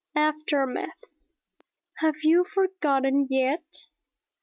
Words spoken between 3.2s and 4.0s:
yet?